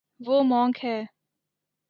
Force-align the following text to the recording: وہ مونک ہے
وہ 0.19 0.37
مونک 0.43 0.75
ہے 0.83 0.97